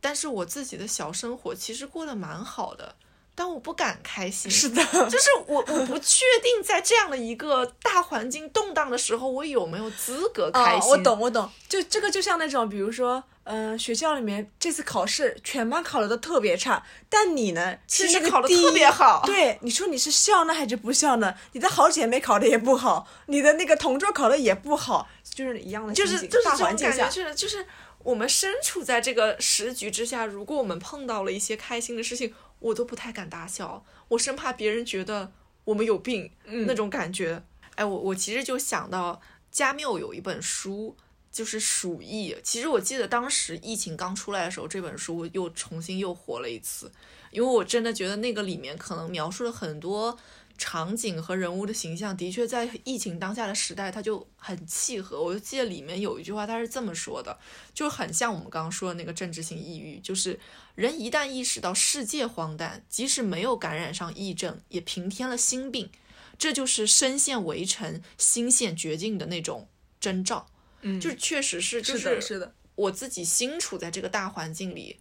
[0.00, 2.94] 但是我自己的小生活其实过得蛮好的。
[3.34, 10.90] 但我不敢开心，是的，就是 我我不确定在这样的一个大环境动荡的时候，我有没有资格开心。
[10.90, 19.22] 我懂，我懂，就这个就像那种，比如说，嗯，学校里面这次考试全班考的都特别差，但你呢，其实考的特别好。
[19.24, 21.32] 对，你说你是笑呢还是不笑呢？
[21.52, 27.64] 你的好姐妹考的也不好，你的那个同桌考的也不好，就是一样的就是就是这种感觉，就是就是。
[28.08, 35.30] 我们身处在这个时局之下，如果我们碰到了一些开心的事情，我都不太敢大笑，我生怕别人觉得
[35.64, 37.42] 我们有病那种感觉。
[37.74, 40.96] 哎，我我其实就想到加缪有一本书，
[41.30, 42.32] 就是《鼠疫》。
[42.42, 46.90] 其实我记得当时疫情刚出来的时候，这本书又重新又火了一次，
[47.30, 50.18] 因为我真的觉得那个里面可能描述了很多。
[50.58, 55.22] 场景和人物的形象的确在疫情当下的时代，它就很契合。
[55.22, 57.38] 我就记得里面有一句话，他是这么说的，
[57.72, 60.38] 就很像我们刚刚说的那个政治性抑郁，就是
[60.74, 65.88] 人一旦意识到世界荒诞，即使没有感染上疫症，也平添了心病，
[66.36, 69.68] 这就是深陷围城、心陷绝境的那种
[70.00, 70.48] 征兆。
[70.82, 74.98] 嗯，就是确实是，就是是的，我自己心处在这个大环境里。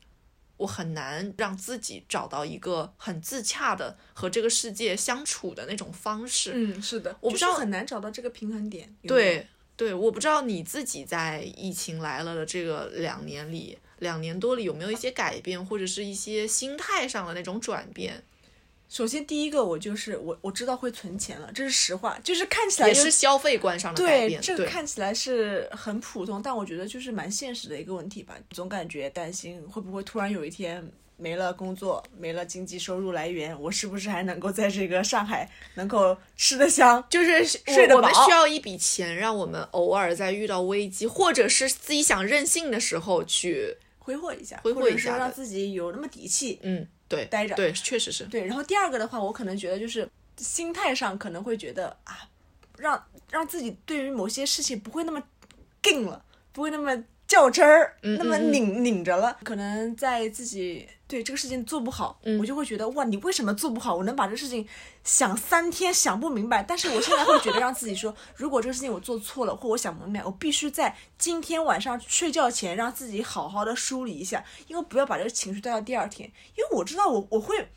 [0.57, 6.51] 我很难让自己找到一个很自洽的和这个世界相处的那种方式。
[6.55, 8.93] 嗯，是的，我不知道很难找到这个平衡点。
[9.03, 18.23] 对对，我不知道你自己在疫情来了的这个两年里，两年多里有没有一些改变，或者是一些心态上的那种转变。
[18.89, 24.39] 首先，第一个我就是我我知道会存钱了，这是实话，就是看起来也是消费观上的改变。
[24.39, 28.35] 对，这个看起来是很普通，但我觉得就是蛮现实的一个问题吧。
[28.51, 37.95] 总感觉担心会不会突然有一天没了工作，没了经济收入来源，我是不是还能够在这个上海能够吃得香，就是睡得饱？
[37.95, 46.59] 我们需要一笔钱，让我们偶尔在遇到危机或者是自己想任性的时候去挥霍一下，挥霍一下，让自己有那么底气。
[46.63, 46.87] 嗯。
[47.07, 48.25] 对，待着，对，确实是。
[48.25, 52.29] 对，然后第二个的话，我可能觉得就是心态上可能会觉得啊，
[52.77, 55.21] 让让自己对于某些事情不会那么
[55.89, 57.03] 硬了，不会那么。
[57.27, 63.95] 较真儿，那么拧拧着了，可能在自己对这个事情做不好，我就会觉得哇，你为什么做不好？
[63.95, 64.67] 我能把这事情
[65.03, 77.69] 想三天想不明白，但是我现在会觉得让自己说，如果这个事情我做错了，或我想不明白，我必须在今天晚上睡觉前让自己好好的梳理一下，因为不要把这个情绪带到第二天，因为我知道我我会。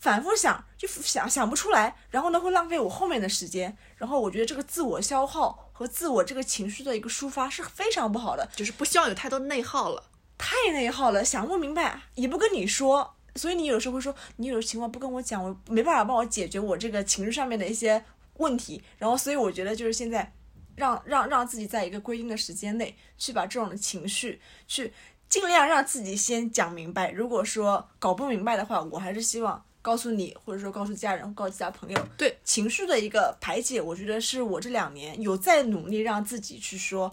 [0.00, 10.02] 反复想，就想想不出来，然后呢会浪费我后面的时间，然后我觉得这个自我消耗和自我这个情绪的一个抒发是非常不好的，就是不希望有太多内耗了，
[10.44, 18.04] 太内耗了，想不明白也不跟你说，所以你有时候会说你有情况不跟我讲，我没办法帮我解决我这个情绪上面的一些
[18.38, 20.32] 问题，然后所以我觉得就是现在
[20.74, 24.92] 让让让自己在一个规定的时间内去把这种情绪去
[25.28, 29.64] 尽量让自己先讲明白，如果说搞不明白的话，我还是希望。
[29.80, 32.38] 告诉你，或者说告诉家人，告诉其他朋友，对。
[32.44, 37.12] 情绪的一个排解，我觉得是我这两年有在努力让自己去说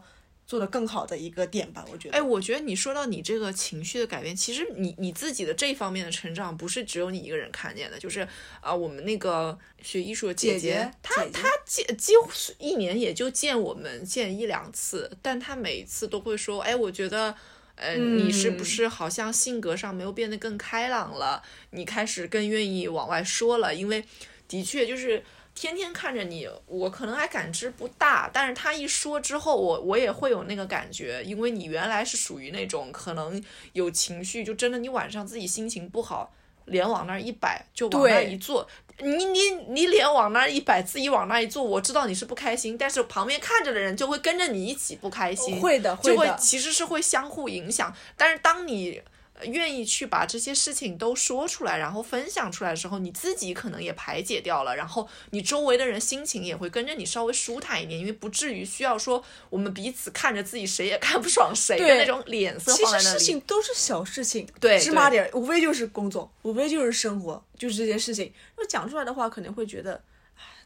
[0.49, 1.85] 做的更好的一个点吧。
[1.91, 8.27] 我觉得，哎，我觉得你说到你这个情绪的改变，其实你你自己的这方面的成长，不是只有你一个人看见的，就是
[8.59, 17.35] 啊，我们那个学艺术的姐姐，她她见几乎一年也就见我们见一两次，但她每一次都会说，哎，我觉得。
[17.81, 21.41] 呃，你是不是好像性格上没有变得更开朗了？
[21.69, 24.03] 你开始更愿意往外说了，因为
[24.49, 25.23] 的确就是
[25.59, 33.43] 天天看着你，我可能还感知不大，但是他一说之后，我我也会有那个感觉，因为你原来是属于那种可能
[33.73, 36.31] 有情绪，就真的你晚上自己心情不好。
[36.63, 38.65] 脸往那儿一摆，就往那儿一坐。
[38.99, 45.59] 你你你脸往那儿一摆，自己往那儿一坐，我知道你是不开心，但是旁边看着的人就会跟着你一起不开心。
[45.59, 47.93] 会的，就会其实是会相互影响。
[48.15, 49.01] 但是当你。
[49.45, 63.03] 愿意去把这些事情都说出来，然后分享出来的时候，你自己可能也排解掉了，然后你周围的人心情也会跟着你稍微舒坦一点，因为不至于需要说我们彼此看着自己谁也看不爽谁的那种脸色放在那里。
[63.03, 68.25] 其实事情都是小事情，对芝麻点，无非就是工作，无非就是生活，就是这些事情。
[68.55, 70.03] 如果讲出来的话，可能会觉得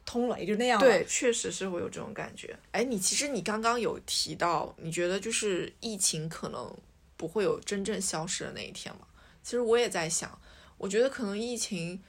[0.06, 0.88] 通了，也就那样了。
[0.88, 2.56] 对，确实是会有这种感觉。
[2.72, 6.76] 哎，你其实你刚刚有提到，你觉得就是疫情可能。
[7.24, 9.08] 不会有真正消失的那一天吗？
[9.42, 10.38] 其实我也在想，
[10.78, 12.04] 我觉得可能疫情，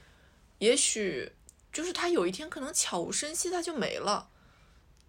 [0.57, 1.31] 也许
[1.71, 4.27] 就是它有一天可能悄无声息它就没了，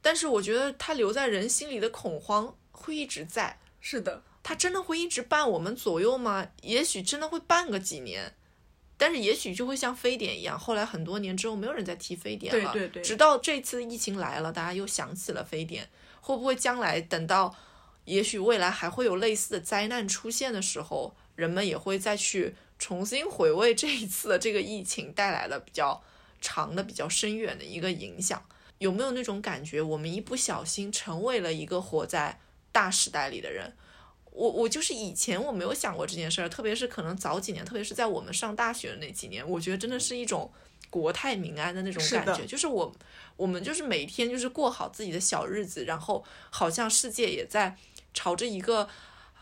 [0.00, 3.58] 但是我觉得它留在人心里的恐慌会一直在。
[3.80, 6.46] 是的，它真的会一直伴我们左右吗？
[6.62, 8.32] 也许真的会伴个几年，
[8.96, 12.72] 但是也许就会像非典一样，后来很多年之后没有人再提非典了。
[12.72, 13.02] 对对对。
[13.02, 15.90] 直到这次疫情来了，大家又想起了非典，
[16.20, 17.56] 会不会将来等到？
[18.06, 26.02] 也许未来还会有类似的灾难出现的时候，人们也会再去重新回味这一次的这个疫情带来的比较
[26.40, 28.42] 长的、比较深远的一个影响。
[28.78, 32.38] 有没有那种感觉，我们一不小心成为了一个活在
[32.70, 33.72] 大时代里的人？
[34.30, 40.52] 我我就是以前我没有想过这件事儿，特别是可能早几年，特别是在我们上大学的那几年，我觉得真的是一种
[40.90, 42.94] 国泰民安的那种感觉，就是我
[43.36, 47.76] 我们就是每天就是过好自己的小日子，然后好像世界也在。
[48.16, 48.88] 朝着一个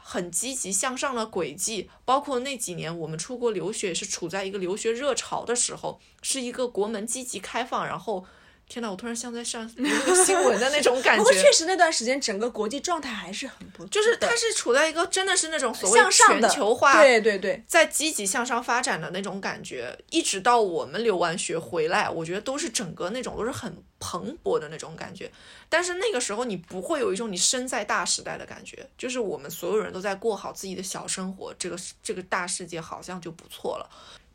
[0.02, 8.26] 很积极向上的轨迹，包括那几年我们出国留学是处在一个留学热潮的时候，是一个国门积极开放，然后。
[8.66, 11.22] 天呐，我突然像在上那个新闻的那种感 觉。
[11.22, 25.31] 不过确实那段时间整个国际状态还是很不，就是它是处在一个真的是那种所谓全球化，对对对，在积极向上发展的那种感觉，一直到我们留完学回来，我觉得都是整个那种都是很蓬勃的那种感觉。
[25.68, 33.88] 但是那个时候你不会有一种你身在大时代的感觉，就是我们所有人都在过好自己的小生活，这个这个大世界好像就不错了。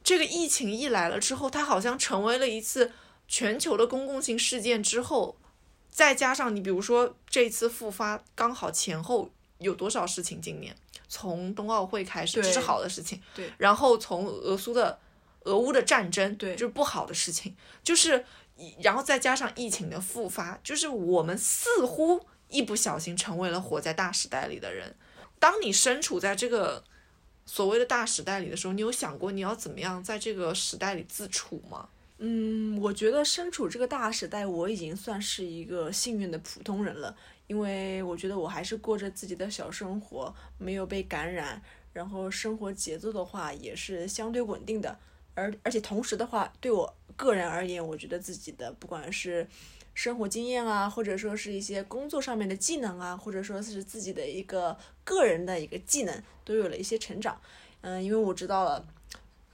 [0.04, 2.92] 这个疫情一来了之后，它好像成为了一次。
[3.30, 5.38] 全球的公共性事件之后，
[5.88, 10.42] 再加上你比如说这次复发刚好前后有多少事情？
[10.42, 10.76] 今年
[11.08, 13.22] 从冬奥会开始，这是好的事情。
[13.36, 13.52] 对。
[13.60, 15.00] 然后从俄苏的
[15.42, 17.56] 俄乌的战争，对，就是不好的事情。
[17.84, 18.26] 就是，
[18.82, 24.96] 然后再加上疫情的复发，就是我们似乎一不小心成为了活在大时代里的人。
[25.38, 26.84] 当你身处在这个
[27.46, 31.89] 所谓的大时代里的时候，你有想过你要怎么样在这个时代里自处吗？
[32.21, 37.15] 嗯，我觉得身处这个大时代，我已经算是一个幸运的普通人了，
[37.47, 41.62] 因为我觉得我还是过着自己的小生活，没有被感染，
[41.93, 44.99] 然后生活节奏的话也是相对稳定的，
[45.34, 49.47] 而而且同时的话，对我个人而言，我觉得自己的不管是
[49.93, 57.39] 生活经验啊，或者说是一些工作上面的技能啊，或者说是自己的一个个人的一个技能，都有了一些成长。
[57.79, 58.86] 嗯，因为我知道了。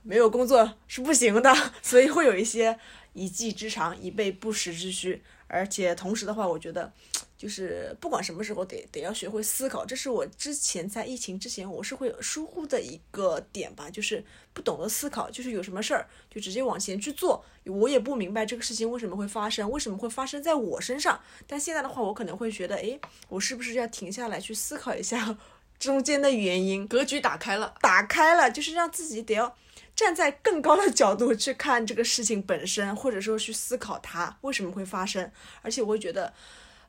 [0.08, 2.78] 没有工作是不行的， 所以会有一些
[3.14, 5.24] 一技之长、以备不时之需。
[5.48, 6.92] 而且同时的话，我觉得
[7.38, 17.44] 就是不管什么时候得得要学会思考，这是我之前在疫情之前我是会疏忽的一个点吧，就是不懂得思考，就是有什么事儿就直接往前去做。
[17.66, 21.20] 我也不明白这个事情为什么会发生，为什么会发生在我身上。
[21.48, 25.38] 但现在的话，我可能会觉得，哎，我是不是要停下来去思考一下
[25.78, 26.88] 中间的原因？
[26.88, 29.56] 格局打开了，打开了，就是让自己得要。
[29.96, 35.32] 站在更高的角度去看这个事情本身，或者说去思考它为什么会发生，
[35.62, 36.34] 而且我会觉得，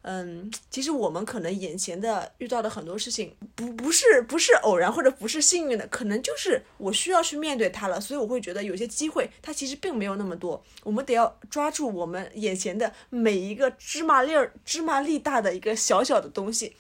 [0.03, 16.75] 嗯，其实我们可能眼前的遇到的很多事情，不不是不是偶然或者不是幸运的，可能就是我需要去面对它了，所以我会觉得有些机会它其实并没有那么多，我们得要抓住我们眼前的每一个芝麻粒儿、芝麻粒大的一个小小的东西。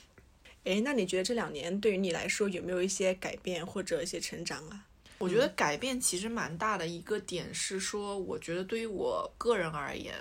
[0.64, 4.86] 诶，那你觉得这两年对于你来说有没有一些改变或者一些成长啊？
[5.18, 10.14] 我觉得改变其实蛮大的一个点是说，我觉得对于我个人而言，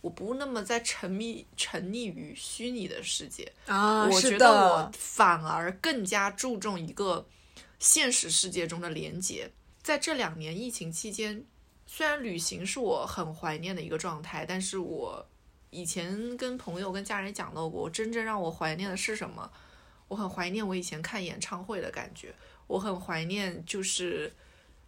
[0.00, 7.26] 我不那么在沉迷沉溺于虚拟的世界啊，我觉得我反而更加注重一个
[7.78, 9.50] 现实世界中的连接。
[9.82, 11.44] 在这两年疫情期间，
[11.86, 15.26] 虽然旅行是我很怀念的一个状态，但是我
[15.70, 19.50] 以前跟朋友跟家人讲到过，真正让我怀念的是什么？
[20.08, 22.34] 我很怀念我以前看演唱会的感觉。
[22.66, 24.32] 我很怀念，就是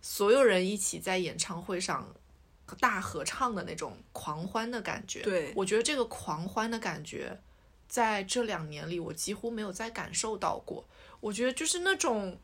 [0.01, 2.15] 所有人一起在演唱会上
[2.81, 5.23] 大合唱的那种狂欢的感觉。
[5.23, 7.41] 对，我觉得这个狂欢的感觉，
[7.89, 10.87] 在这两年里我几乎没有再感受到过。
[11.21, 12.39] 我觉得就是那种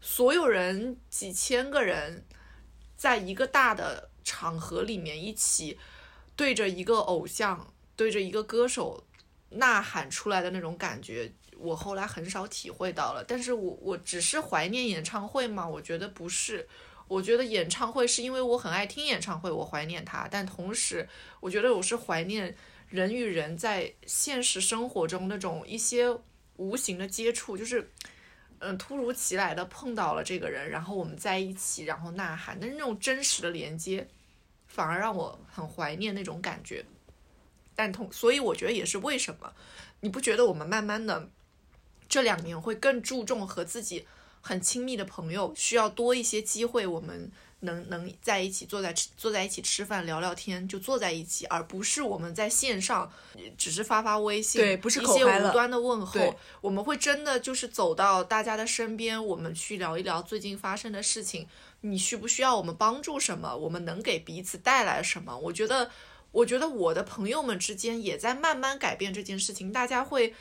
[0.00, 2.24] 所有人几千个人
[2.96, 5.78] 在一个大的场合里面一起
[6.34, 9.04] 对着一个偶像、对着一个歌手
[9.50, 11.32] 呐喊出来的那种感觉。
[11.58, 15.66] 我后来很少体会到了，但是我我只是怀念演唱会嘛？
[15.66, 16.68] 我觉得不是，
[17.08, 20.28] 我觉得演唱会是因为我很爱听演唱会，我怀念它。
[20.30, 21.08] 但同时，
[21.40, 22.54] 我觉得我是怀念
[22.88, 26.16] 人与人在现实生活中那种一些
[26.56, 27.90] 无形的接触，就是
[28.58, 34.06] 嗯，突如其来的碰到了这个人，然后我们在一起，然后呐喊，但是那种真实的连接，
[34.66, 36.84] 反而让我很怀念那种感觉。
[37.74, 39.52] 但同，所以我觉得也是为什么，
[40.00, 41.30] 你不觉得我们慢慢的？
[42.08, 44.06] 这两年会更注重和自己
[44.40, 53.10] 很亲密的朋友，需要多一些机会，我们能能在一起坐在吃坐在一起吃饭聊聊天，就坐在一起，而不是我们在线上
[53.56, 56.36] 只是发发微信，对，不是一些无端的问候。
[56.60, 61.48] 我们会真的就是走到大家的身边，我们去聊一聊最近发生的事情，
[61.80, 63.56] 你需不需要我们帮助什么？
[63.56, 65.38] 我们能给彼此带来什么？
[65.38, 65.90] 我觉得，
[66.32, 70.34] 我觉得我的朋友们之间也在慢慢改变这件事情，大家会。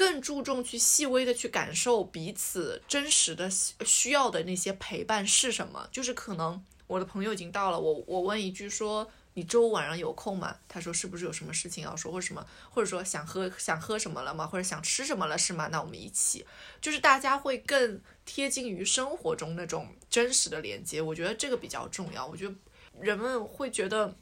[0.00, 5.86] 更注重去细微的去感受彼此真实的需要的那些陪伴是什么？
[5.92, 10.56] 就是可能我的朋友已经到了，我我问一句说你周五晚上有空吗？
[10.66, 14.46] 他说是不是有什么事情要说或者什么，或者说想喝想喝什么了吗？
[14.46, 15.68] 或者想吃什么了是吗？
[15.70, 16.46] 那我们一起，
[16.80, 22.26] 就是大家会更贴近于生活中那种真实的连接，我觉得这个比较重要。
[22.26, 22.54] 我觉得
[22.98, 24.16] 人们会觉得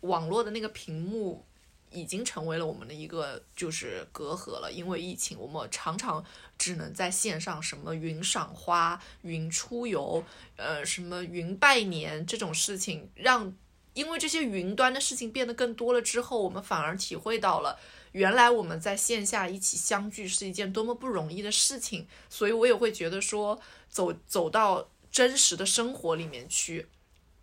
[0.00, 1.46] 网络的那个屏幕。
[1.90, 6.24] 已经成为了我们的一个就是隔阂了，因为疫情，我们常常
[6.56, 10.24] 只能在线上什么云赏花、云出游，
[10.56, 13.54] 呃，什么云拜年这种事情，让
[13.94, 17.78] 因为这些云端的事情变得更多了之后，我们反而体会到了
[18.12, 26.86] 原来我们在线下一起相聚是一件多么不容易的事情，所以我也会觉得说走走到真实的生活里面去。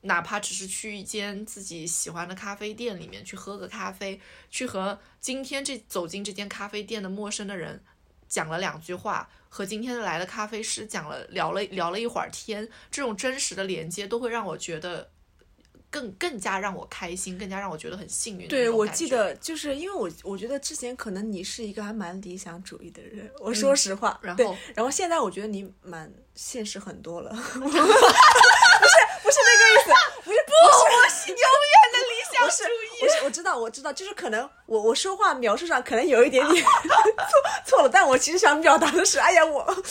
[0.08, 7.84] 哪怕只是去一间自己喜欢的咖啡店里面去喝个咖啡，去和今天这走进这间咖啡店的陌生的人
[8.28, 15.10] 讲了两句话，和今天来的咖啡师讲了聊了聊了一会儿天，这种真实的连接都会让我觉得
[15.89, 18.47] 更更加让我开心，更加让我觉得很幸运。
[18.47, 27.32] 对，我记得就是因为我我觉得之前可能你是一个还蛮理想主义的人，我说实话，然后然后现在我觉得你蛮现实很多了。
[28.78, 29.89] 不是不是那个意思，
[30.24, 32.99] 不是不，我是永远的理想主义。
[33.01, 36.71] 不是，我知道我知道，就是可能我我说话描述上可能有一点点错
[37.65, 39.84] 错了，但我其实想表达的是，哎呀，我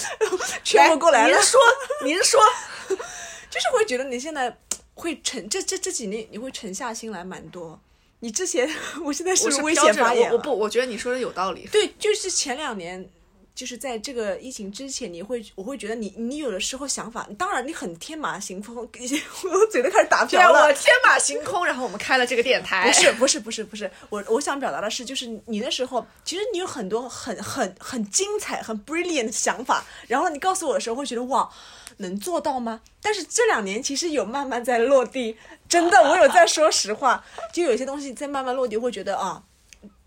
[0.65, 1.37] 全部过来了。
[1.37, 1.61] 您说，
[2.05, 2.41] 您说，
[2.89, 4.57] 就是会觉得你现在
[4.95, 7.81] 会沉，这这这几年你会沉下心来蛮多。
[8.21, 8.69] 你之前，
[9.05, 10.33] 我现在是危险发言。
[10.33, 11.69] 我不，我觉得你说的有道理。
[11.71, 13.11] 对，就是前两年。
[13.57, 20.67] 就是在这个疫情之前，你会我会觉得你你有的时候想法，当然你很天马行空，我嘴都开始打飘了。
[20.67, 22.87] 我天马行空，然后我们开了这个电台。
[22.87, 31.51] 不是不是不是不是，我我想表达的是，就是你那时候其实你有很多很很很精彩、很 brilliant 的想法，然后你告诉我的时候会觉得哇，
[31.97, 32.83] 能做到吗？
[33.01, 35.35] 但是这两年其实有慢慢在落地，
[35.67, 39.43] 真的，我有在说实话，就有些东西在慢慢落地，会觉得啊。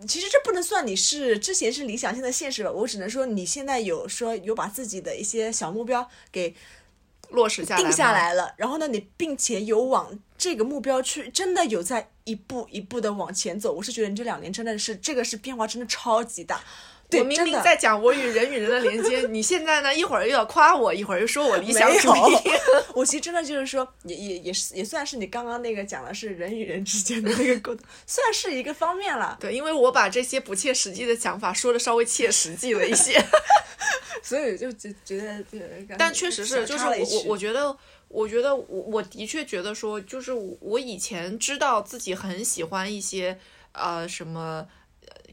[0.07, 2.71] 其实这不能算你是之前是理想，现在现实吧。
[2.71, 6.55] 我只能说你现在有说有把自己的一些小目标给
[7.31, 13.73] 落实下来定下来了，然后呢，你并且有往这个目标去，真的有在一步一步的往前走。
[13.73, 16.63] 我是觉得你这两年真的是这个是变化真的超级大。
[17.11, 19.93] 我明明在讲我与人与人的连接，你现在呢？
[19.93, 22.37] 一会儿又要夸我，一会儿又说我理想主义。
[22.93, 29.35] 我其实真的就是说，也也也是也算是你刚刚那个讲的是人与人之间的那个沟通，算是一个方面了。
[29.41, 33.19] 对，因为我把这些不切实际的想法说的稍微切实际了一些，
[34.21, 35.43] 所以就觉觉得，
[35.97, 37.75] 但确实是，就是我我觉得，
[38.07, 43.39] 我觉得我我的确觉得说，就是我以前知道自己很喜欢一些
[43.71, 44.67] 呃什么。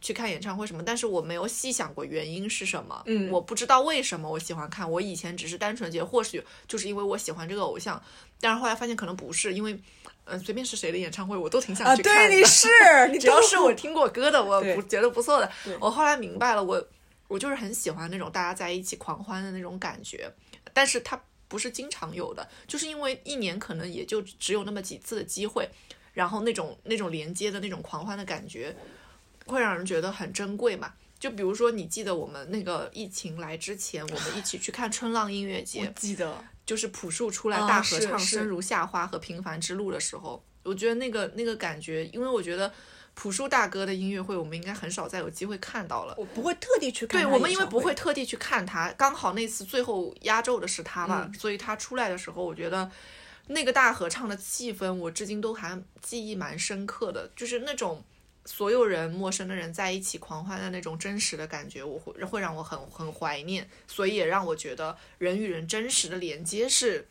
[0.00, 3.02] 去看演唱会什么，但是我没有细想过原因是什么。
[3.06, 4.90] 嗯，我不知道为什么我喜欢看。
[4.90, 8.02] 我以前只是单纯觉得，或许就是因为我喜欢这个偶像，
[8.40, 9.78] 但是后来发现可能不是，因为，
[10.24, 12.28] 嗯，随便是谁的演唱会我都挺想去看的。
[12.28, 12.68] 对，你是，
[13.12, 15.50] 你只要是我听过歌的，我不觉得不错的。
[15.80, 16.88] 我后来明白了，我
[17.28, 20.30] 我就是很喜欢那种大家在一起狂欢的那种感觉，
[20.72, 25.68] 但是它不是经常有的，就是因为一年可能也就只有那么几次的机会，
[26.12, 28.74] 然后那种那种连接的那种狂欢的感觉。
[29.46, 30.92] 会让人觉得很珍贵嘛？
[31.18, 42.70] 就比如说，你记得我们那个疫情来之前，我们一起去看春浪音乐节，记得就是朴树出来大合唱《生如夏花》和《平凡之路》的时候，我觉得那个那个感觉，因为我觉得
[43.14, 46.14] 朴树大哥的音乐会，我们应该很少再有机会看到了。
[46.18, 52.90] 我不会特地去看，对我们因为不会特地去看他，刚好那次最后压轴的是他嘛，所以他出来的时候，我觉得
[53.46, 58.04] 那个大合唱的气氛，我至今都还记忆蛮深刻的，就是那种。
[58.46, 67.06] 所有人，陌生的人在一起狂欢的那种真实的感觉，我会会让我很很怀念，所以也让我觉得人与人真实的连接是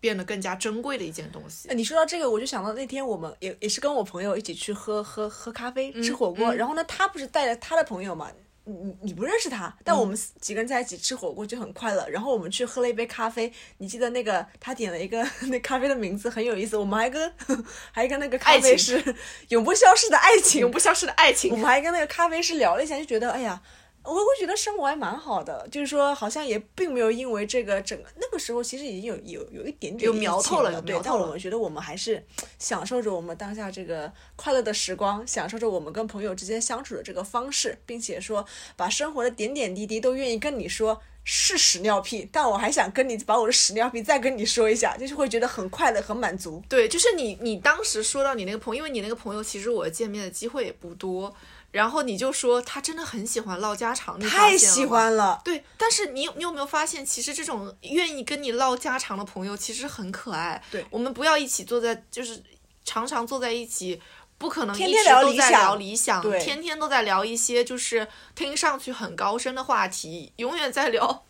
[0.00, 1.72] 变得更加珍贵的一件东西。
[1.74, 8.32] 你说到这个，我就想到那天我们也也是跟我朋友一起去喝喝喝咖啡、吃火锅，然后呢，他不是带着他的朋友嘛。
[8.68, 12.06] 你你不认识他，但我们几个人在一起吃火锅就很快乐。
[12.08, 17.32] 然后我们去喝了一杯咖啡，你记得那个他点了一个 那咖啡的名字很有意思，我们还跟
[17.92, 19.02] 还跟那个咖啡师
[19.48, 23.60] 永不消逝的爱情，永不消逝的爱情，我们还跟那个咖啡师聊了一下，就觉得哎呀。
[24.08, 30.98] 我会觉得生活还蛮好的，就是说好像也并没有因为这个整个那个时候其实已经有有有一点点有苗头了，对。
[31.04, 32.24] 但我们觉得我们还是
[32.58, 38.44] 享受着我们当下这个快乐的时光，享受着我们跟朋友之间相处的这个方式，并且说
[38.76, 46.62] 把生活的点点滴滴都愿意跟你说是屎尿屁，但我还想跟你把我的屎尿屁再跟你说一下，就是会觉得很快乐很满足。
[46.68, 51.34] 对，就是你你当时说到你那个朋友，因为你那个朋友其实我见面的机会也不多。
[51.70, 55.40] 然后你就说他真的很喜欢唠家常，太喜欢了。
[55.44, 60.62] 对，但是你你有没有发现，其实这种愿意跟你唠家常的朋友其实很可爱。
[60.70, 62.42] 对，我们不要一起坐在，就是
[62.84, 64.00] 常常坐在一起，
[64.38, 71.24] 不可能天天聊理想，聊理想，天天都在聊一些就是听上去很高深的话题，永远在聊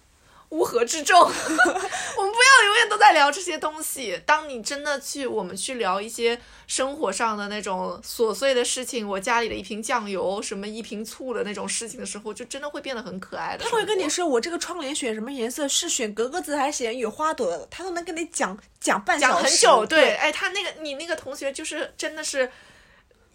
[0.51, 1.19] 乌合之众。
[1.21, 4.21] 我们不要永远都在聊这些东西。
[4.25, 13.65] 当你真的去，我们去聊一些生活上的那种琐碎的事情，我家里的一瓶酱油，什么一瓶醋的那种事情的时候，就真的会变得很可爱的。
[13.65, 19.85] 他会跟你说，我这个窗帘选什么颜色，是选格格子还是选有花朵的，他都能跟你讲讲半讲很久。
[19.87, 22.51] 对，哎，他那个你那个同学就是真的是。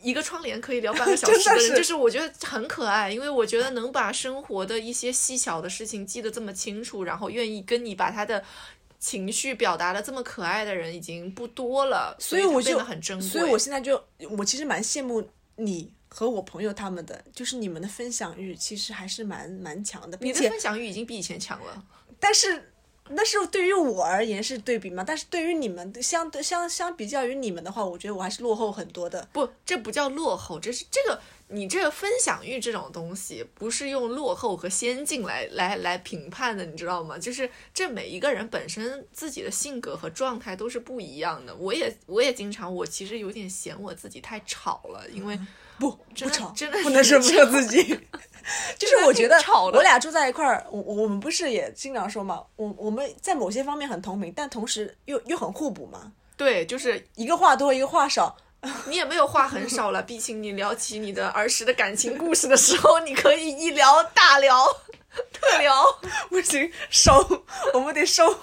[0.04, 8.43] 一个窗帘可以聊半个小时的人， 就是我觉得很可爱，因为我觉得能把生活的一些细小的事情记得这么清楚，然后愿意跟你把他的
[8.99, 13.28] 情绪表达的这么可爱的人已经不多了，所以我就很珍贵。
[13.28, 14.04] 所以我现在就
[14.38, 21.84] 我其实蛮羡慕你和我朋友他们的，就是你们的分享欲其实还是蛮蛮强的，你的分享欲已经比以前强了，
[22.20, 22.70] 但是。
[23.10, 25.04] 那是对于我而言是对比嘛？
[25.06, 29.28] 但是对于你们相对相相比较于你们的话，我觉得我还是落后很多的。
[29.34, 37.18] 不，这不叫落后，这是这个你这个分享欲这种东西，不是用落后和先进来来来评判的，你知道吗？
[37.18, 41.54] 就是这每一个人本身自己的性格和状态都是不一样的。
[41.56, 45.38] 我也我也经常，我其实有点嫌我自己太吵了，因为
[45.78, 47.99] 不不吵，真的不能说不说自己。
[48.78, 49.38] 就是我觉得
[49.74, 56.12] 我俩住在一块儿，我我们不是也经常说嘛，我我们在某些方面很同频，但同时又又很互补嘛。
[56.36, 58.36] 对，就是一个话多，一个话少。
[58.88, 64.66] 你也没有话很少了， 毕竟你聊起你的儿时的感情故事的时候，你可以一聊大聊
[65.34, 65.99] 特聊。
[66.30, 67.43] 不行，收，
[67.74, 68.39] 我们得收。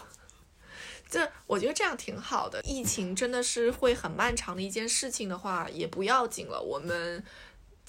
[1.10, 2.60] 这我觉得这样挺好的。
[2.62, 7.24] 疫情真的是会很漫长的一件事情的话，也不要紧了，我们。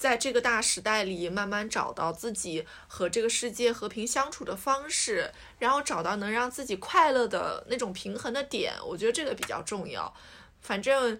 [0.02, 5.30] 在这个大时代里，慢慢找到自己和这个世界和平相处的方式，
[5.60, 10.12] 然后找到能让自己快乐的那种平衡的点，我觉得这个比较重要。
[10.60, 11.12] 反正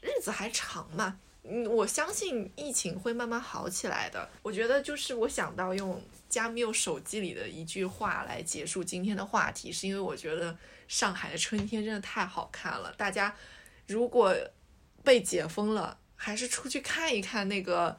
[0.00, 4.30] 日子还长嘛，嗯，我相信疫情会慢慢好起来的。
[4.44, 10.56] 我觉得就是我想到用加缪手机里的一句话来结束今天的话题，是因为我觉得
[10.86, 12.94] 上海的春天真的太好看了。
[12.96, 13.34] 大家
[13.88, 14.32] 如果
[15.02, 17.94] 被解封了，还是出去看一看那个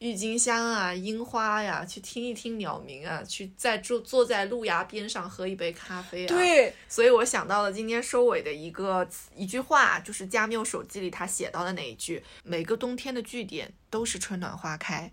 [0.00, 6.28] 郁金香啊、樱花呀，去听一听鸟鸣啊，去在坐坐在路牙边上喝一杯咖啡啊。
[6.28, 15.12] 对，所以我想到了今天收尾的一个一句话，就是加缪手机里他写到的那一句：每个冬天的据点都是春暖花开。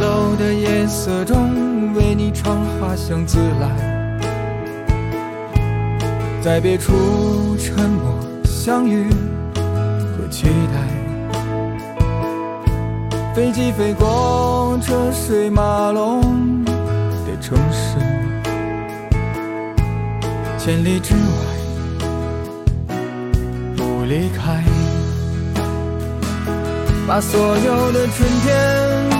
[0.00, 3.68] 楼的夜色中为你唱花香自来，
[6.42, 6.92] 在别处
[7.58, 10.80] 沉默相遇和期待。
[13.34, 17.96] 飞机飞过车水马龙的城市，
[20.58, 21.20] 千里之外
[23.76, 24.64] 不离开。
[27.06, 29.19] 把所有的春天